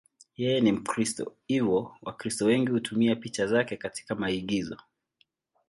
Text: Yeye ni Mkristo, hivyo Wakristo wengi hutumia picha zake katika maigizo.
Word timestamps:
Yeye 0.41 0.61
ni 0.61 0.71
Mkristo, 0.71 1.35
hivyo 1.47 1.95
Wakristo 2.01 2.45
wengi 2.45 2.71
hutumia 2.71 3.15
picha 3.15 3.47
zake 3.47 3.77
katika 3.77 4.15
maigizo. 4.15 4.77